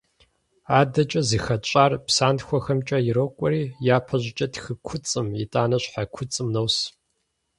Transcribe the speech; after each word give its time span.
АдэкӀэ 0.79 1.21
зыхэтщӀар 1.29 1.91
псантхуэхэмкӀэ 2.05 2.97
ирокӀуэри 3.09 3.63
япэ 3.95 4.15
щӀыкӀэ 4.23 4.47
тхы 4.53 4.73
куцӀым, 4.85 5.27
итӀанэ 5.43 5.77
щхьэ 5.83 6.03
куцӀым 6.13 6.47
нос. 6.55 6.75